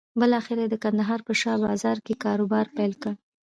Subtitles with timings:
[0.19, 3.13] بالاخره یې د کندهار په شا بازار کې کاروبار پيل کړ.